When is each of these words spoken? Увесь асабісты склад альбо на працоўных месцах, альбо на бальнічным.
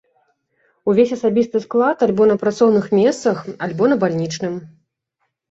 Увесь 0.93 1.11
асабісты 1.17 1.61
склад 1.65 1.97
альбо 2.07 2.23
на 2.33 2.39
працоўных 2.45 2.89
месцах, 3.01 3.37
альбо 3.69 3.83
на 3.93 4.01
бальнічным. 4.07 4.59